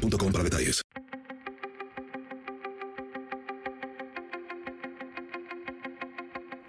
[0.00, 0.82] boostmobile.com para detalles.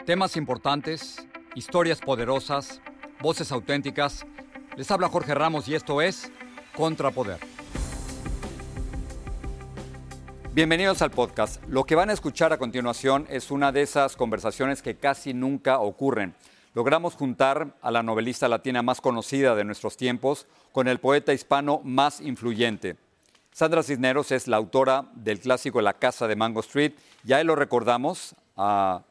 [0.05, 2.81] Temas importantes, historias poderosas,
[3.22, 4.25] voces auténticas.
[4.75, 6.31] Les habla Jorge Ramos y esto es
[6.75, 7.39] Contrapoder.
[10.53, 11.63] Bienvenidos al podcast.
[11.67, 15.80] Lo que van a escuchar a continuación es una de esas conversaciones que casi nunca
[15.80, 16.36] ocurren.
[16.73, 21.80] Logramos juntar a la novelista latina más conocida de nuestros tiempos con el poeta hispano
[21.86, 22.98] más influyente.
[23.61, 26.93] Sandra Cisneros es la autora del clásico La Casa de Mango Street.
[27.23, 29.03] Ya lo recordamos a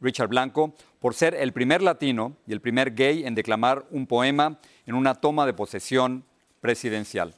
[0.00, 4.60] Richard Blanco por ser el primer latino y el primer gay en declamar un poema
[4.86, 6.22] en una toma de posesión
[6.60, 7.34] presidencial.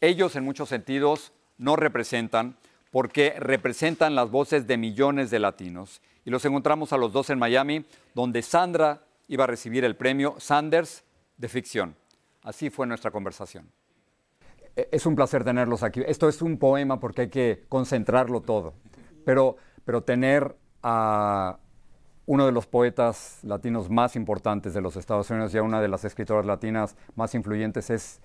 [0.00, 2.56] Ellos en muchos sentidos no representan
[2.92, 6.00] porque representan las voces de millones de latinos.
[6.24, 10.36] Y los encontramos a los dos en Miami, donde Sandra iba a recibir el premio
[10.38, 11.02] Sanders
[11.36, 11.96] de ficción.
[12.44, 13.68] Así fue nuestra conversación.
[14.76, 16.02] E, es un placer tenerlos aquí.
[16.06, 18.74] Esto es un poema porque hay que concentrarlo todo.
[19.24, 21.58] Pero, pero tener a
[22.26, 25.88] uno de los poetas latinos más importantes de los Estados Unidos y a una de
[25.88, 28.20] las escritoras latinas más influyentes es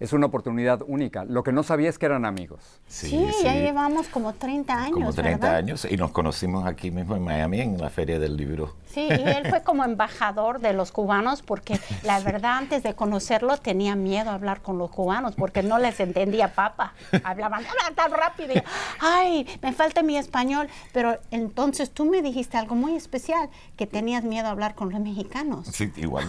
[0.00, 1.24] es una oportunidad única.
[1.24, 2.80] Lo que no sabía es que eran amigos.
[2.88, 4.94] Sí, ya llevamos como 30 años.
[4.94, 8.74] Como 30 años y nos conocimos aquí mismo en Miami en la Feria del Libro.
[8.86, 13.58] Sí, y él fue como embajador de los cubanos porque la verdad antes de conocerlo
[13.58, 16.94] tenía miedo a hablar con los cubanos porque no les entendía papa.
[17.22, 18.54] Hablaban tan rápido.
[18.54, 18.62] Y,
[19.00, 20.68] Ay, me falta mi español.
[20.92, 25.00] Pero entonces tú me dijiste algo muy especial, que tenías miedo a hablar con los
[25.00, 25.66] mexicanos.
[25.66, 26.26] Sí, igual.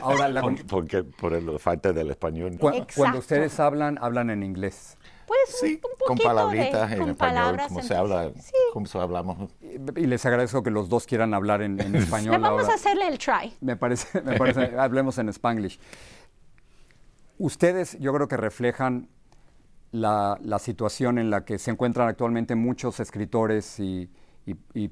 [0.00, 0.42] Ahora la...
[0.68, 2.56] porque por la falta del español.
[2.96, 4.96] Cuando ustedes hablan, hablan en inglés.
[5.26, 8.30] Pues sí, con palabritas en español, como se habla,
[8.72, 9.50] como se hablamos.
[9.60, 12.40] Y les agradezco que los dos quieran hablar en, español.
[12.40, 13.54] vamos a hacerle el try.
[13.60, 15.80] Me parece, me parece, hablemos en spanglish.
[17.38, 19.08] Ustedes, yo creo que reflejan
[19.92, 24.08] la, situación en la que se encuentran actualmente muchos escritores y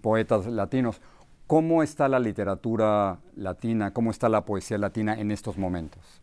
[0.01, 1.03] poetas latinos.
[1.47, 6.22] ¿Cómo está la literatura latina, cómo está la poesía latina en estos momentos?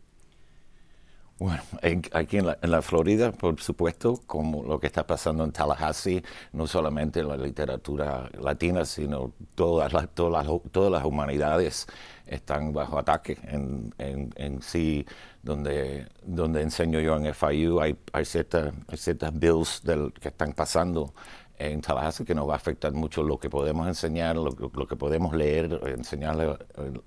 [1.39, 1.63] Bueno,
[2.11, 7.23] aquí en la, Florida, por supuesto, como lo que está pasando en Tallahassee, no solamente
[7.23, 11.87] la literatura latina, sino todas las, todas todas las humanidades
[12.27, 15.05] están bajo ataque en, en, sí,
[15.41, 21.13] donde, donde enseño yo en FIU, hay, hay, ciertas, ciertas bills del, que están pasando
[21.57, 24.97] en Tallahassee que nos va a afectar mucho lo que podemos enseñar, lo, lo que
[24.97, 26.57] podemos leer, enseñarle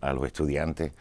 [0.00, 0.92] a los estudiantes.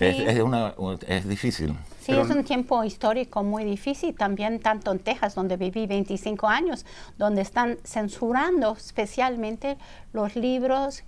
[0.00, 0.74] Es, una,
[1.06, 1.74] es difícil.
[2.00, 6.86] Sí, es un tiempo histórico muy difícil, también tanto en Texas, donde viví 25 años,
[7.18, 9.76] donde están censurando especialmente
[10.12, 11.02] los libros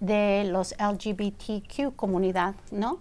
[0.00, 3.00] de los LGBTQ comunidad, ¿no?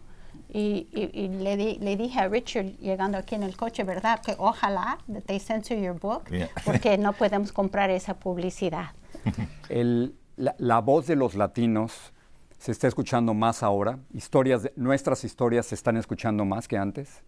[0.52, 4.20] Y, le, le, dije a Richard, llegando aquí en el coche, ¿verdad?
[4.20, 6.24] Que ojalá that they censor your book,
[6.66, 8.92] porque no podemos comprar esa publicidad.
[9.70, 12.14] El, la, la voz de los latinos
[12.60, 14.00] se está escuchando más ahora?
[14.14, 17.24] Historias ¿Nuestras historias se están escuchando más que antes?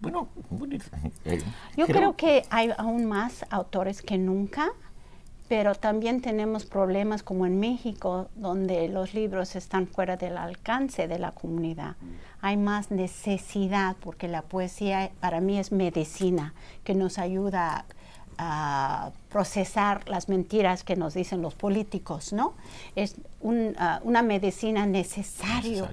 [0.00, 0.28] Bueno,
[1.24, 1.42] eh,
[1.76, 4.68] yo creo, que hay aún más autores que nunca,
[5.48, 11.18] pero también tenemos problemas como en México, donde los libros están fuera del alcance de
[11.18, 11.96] la comunidad.
[12.42, 16.52] Hay más necesidad, porque la poesía para mí es medicina,
[16.84, 17.86] que nos ayuda
[18.38, 22.54] a a procesar las mentiras que nos dicen los políticos, ¿no?
[22.94, 23.16] Es
[23.78, 25.90] ah, una medicina necesaria,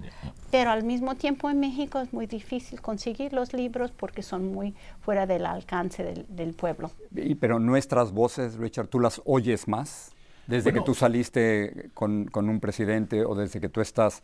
[0.52, 4.74] pero al mismo tiempo en México es muy difícil conseguir los libros porque son muy
[5.02, 6.92] fuera del alcance del, pueblo.
[7.16, 10.12] Y, pero nuestras voces, Richard, ¿tú las oyes más?
[10.48, 14.22] Desde que tú saliste con, un presidente o desde que tú estás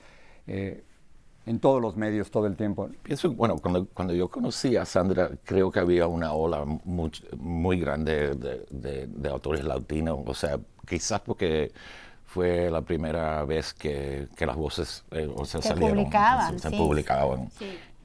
[0.48, 0.84] eh,
[1.50, 2.92] en todos los medios todo el tiempo.
[3.02, 7.80] Pienso, bueno, cuando, cuando yo conocí a Sandra, creo que había una ola muy, muy
[7.80, 11.72] grande de, de, autores latinos, o sea, quizás porque
[12.28, 17.50] fue la primera vez que, que las voces eh, se, salieron, publicaban, se, publicaban.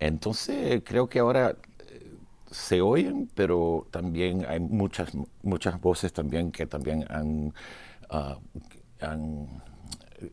[0.00, 2.16] Entonces, creo que ahora eh,
[2.50, 5.10] se oyen, pero también hay muchas,
[5.42, 7.52] muchas voces también que también han,
[8.08, 8.38] ah,
[9.02, 9.62] han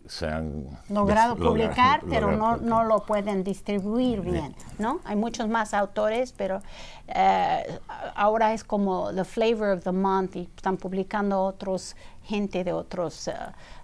[0.07, 4.99] se han logrado publicar, pero no, no, lo pueden distribuir bien, ¿no?
[5.05, 6.61] Hay muchos más autores, pero
[7.07, 7.79] eh,
[8.15, 13.27] ahora es como the flavor of the month y están publicando otros gente de otros
[13.27, 13.33] eh,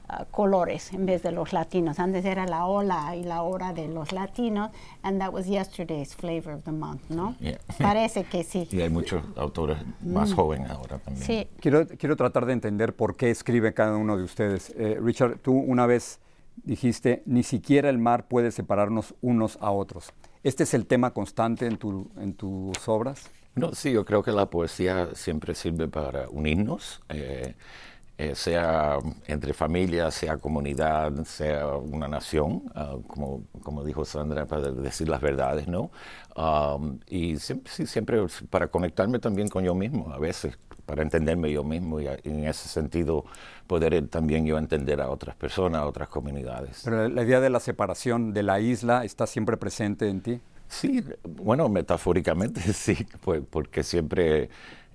[0.09, 1.99] eh, colores en vez de los latinos.
[1.99, 4.71] Antes era la ola y la hora de los latinos,
[5.03, 7.35] and that was yesterday's flavor of the month, ¿no?
[7.79, 8.67] Parece que sí.
[8.71, 10.35] Y hay muchos autores más mm.
[10.35, 11.25] jóvenes ahora también.
[11.25, 11.47] Sí.
[11.59, 14.73] Quiero, quiero tratar de entender por qué escribe cada uno de ustedes.
[15.01, 16.19] Richard, tú una vez
[16.63, 20.13] dijiste, ni siquiera el mar puede separarnos unos a otros.
[20.43, 23.29] ¿Este es el tema constante en, tu, en tus obras?
[23.55, 27.55] No, sí, yo creo que la poesía siempre sirve para unirnos, eh,
[28.19, 28.97] eh, sea
[29.27, 35.21] entre familias, sea comunidad, sea una nación, ah, como, como dijo Sandra, para decir las
[35.21, 35.91] verdades, ¿no?
[36.35, 41.51] Um, y siempre, sí, siempre para conectarme también con yo mismo, a veces para entenderme
[41.51, 43.25] yo mismo y, en ese sentido
[43.67, 46.81] poder también yo entender a otras personas, a otras comunidades.
[46.85, 50.41] Pero la idea de la separación de la isla está siempre presente en ti.
[50.69, 54.49] Sí, bueno, metafóricamente sí, pues, porque siempre,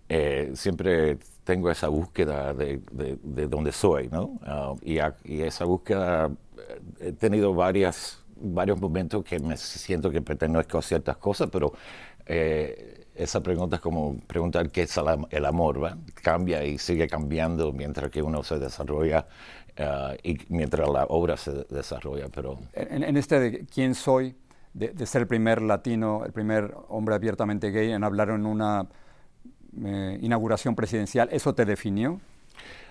[0.09, 4.39] eh, siempre tengo esa búsqueda de, de, dónde soy, ¿no?
[4.43, 10.23] Ah, y, y, esa búsqueda, eh, he tenido varias, varios momentos que me siento que
[10.23, 11.73] pertenezco a ciertas cosas, pero
[12.27, 14.99] eh, esa pregunta es como preguntar qué es
[15.31, 15.97] el amor, ¿va?
[16.23, 19.27] Cambia y sigue cambiando mientras que uno se desarrolla
[19.79, 22.29] uh, y mientras la obra se desarrolla.
[22.35, 24.35] Pero en, este de quién soy,
[24.73, 28.87] de, ser el primer latino, el primer hombre abiertamente gay en hablar en una
[29.85, 32.21] eh, inauguración presidencial, ¿eso te definió?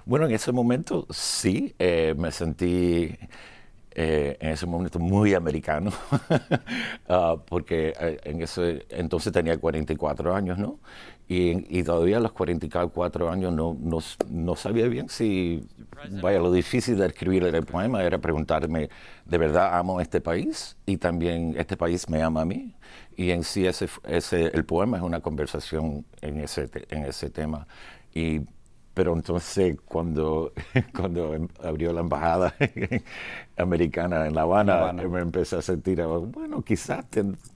[0.06, 3.16] Bueno, en ese momento sí, eh, me sentí
[3.94, 5.92] eh, en ese momento muy americano,
[7.10, 10.80] ah, porque eh, en ese entonces tenía 44 años, ¿no?
[11.28, 14.00] Y, todavía a los 44 años no, no,
[14.30, 15.66] no, sabía bien si,
[16.22, 18.90] vaya, lo difícil de escribir el poema era preguntarme,
[19.26, 20.76] ¿de verdad amo este país?
[20.86, 22.76] Y también este país me ama a mí.
[23.16, 27.66] Y en sí ese, ese, el poema es una conversación en ese, en ese tema.
[28.14, 28.42] Y
[29.02, 30.54] pero entonces cuando,
[30.96, 32.54] cuando em, abrió la embajada
[33.58, 37.04] americana en La Habana, me empecé a sentir, oh, bueno, quizás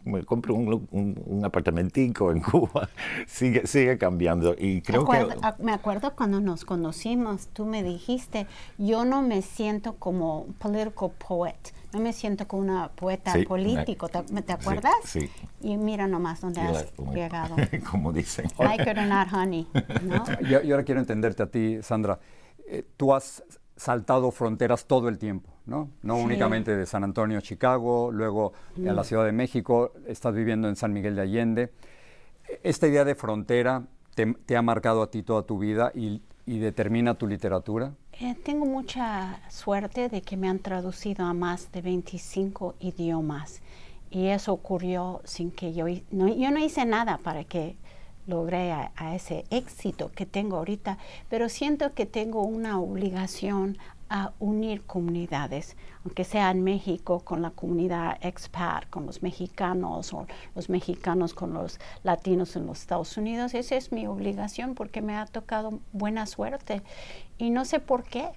[0.06, 2.90] me compro un, un, apartamentico en Cuba.
[3.28, 4.56] sigue, sigue cambiando.
[4.58, 5.28] Y creo que...
[5.60, 8.48] Me acuerdo cuando nos conocimos, tú me dijiste,
[8.80, 14.22] yo no me siento como political poet no me siento como una poeta político, ¿te,
[14.22, 14.94] ¿te acuerdas?
[15.06, 15.30] Sí,
[15.62, 17.56] Y mira nomás dónde has llegado.
[17.92, 18.48] como dicen.
[18.60, 19.68] Like it or not, honey.
[20.04, 20.24] ¿no?
[20.50, 22.20] Yo, ahora quiero entenderte a ti, Sandra.
[22.68, 23.44] Eh, tú has
[23.76, 25.90] saltado fronteras todo el tiempo, ¿no?
[26.02, 29.06] No únicamente de San Antonio a Chicago, luego a la mm.
[29.06, 31.74] Ciudad de México, estás viviendo en San Miguel de Allende.
[32.64, 37.16] ¿Esta idea de frontera te, ha marcado a ti toda tu vida y, y determina
[37.16, 37.94] tu literatura?
[38.14, 43.62] Eh, tengo mucha suerte de que me han traducido a más de 25 idiomas
[44.16, 47.76] y eso ocurrió sin que yo, no, yo no hice nada para que
[48.28, 50.98] logré a, ese éxito que tengo ahorita,
[51.30, 53.78] pero siento que tengo una obligación
[54.08, 55.76] a unir comunidades,
[56.06, 61.54] aunque sea en México con la comunidad expat, con los mexicanos o los mexicanos con
[61.54, 63.54] los latinos en los Estados Unidos.
[63.54, 66.84] Esa es mi obligación porque me ha tocado buena suerte
[67.38, 68.30] y no sé por qué.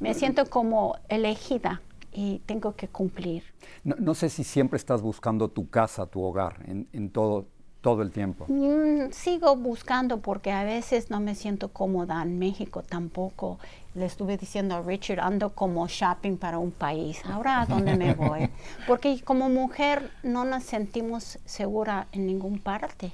[0.00, 1.80] Me siento como elegida
[2.14, 3.42] y tengo que cumplir.
[3.82, 7.46] No, sé si siempre estás buscando tu casa, tu hogar, en, en todo,
[7.84, 8.46] todo el tiempo?
[8.48, 13.58] Mm, sigo buscando porque a veces no me siento cómoda en México tampoco.
[13.94, 17.20] Le estuve diciendo a Richard, ando como shopping para un país.
[17.26, 18.48] Ahora, ¿a dónde me voy?
[18.86, 23.12] Porque como mujer no nos sentimos segura en ningún parte.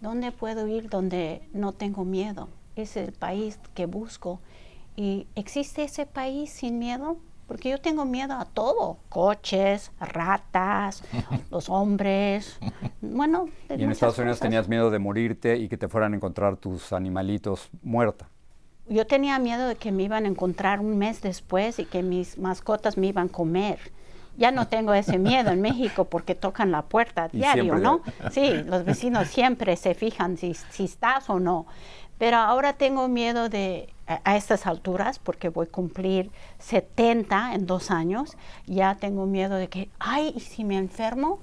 [0.00, 2.48] ¿Dónde puedo ir donde no tengo miedo?
[2.76, 4.40] Es el país que busco.
[4.96, 7.18] ¿Y existe ese país sin miedo?
[7.48, 11.02] Porque yo tengo miedo a todo, coches, ratas,
[11.50, 12.58] los hombres,
[13.00, 13.48] bueno.
[13.70, 16.92] y en Estados Unidos tenías miedo de morirte y que te fueran a encontrar tus
[16.92, 18.28] animalitos muerta.
[18.86, 22.38] Yo tenía miedo de que me iban a encontrar un mes después y que mis
[22.38, 23.78] mascotas me iban a comer.
[24.36, 28.02] Ya no tengo ese miedo en México porque tocan la puerta diario, ¿no?
[28.30, 31.66] Sí, los vecinos siempre se fijan si, si estás o no.
[32.18, 37.90] Pero ahora tengo miedo de a, estas alturas, porque voy a cumplir 70 en dos
[37.90, 38.36] años,
[38.66, 41.40] ya tengo miedo de que, ay, ¿y si me enfermo?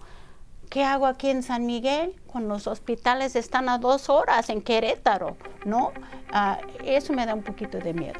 [0.69, 2.19] ¿Qué hago aquí en San Miguel?
[2.25, 5.91] Cuando los hospitales están a dos horas en Querétaro, ¿no?
[6.34, 8.19] Ah, eso me da un poquito de miedo.